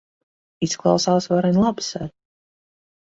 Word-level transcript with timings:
Izklausās 0.67 1.29
varen 1.35 1.61
labi, 1.67 1.89
ser. 1.91 2.09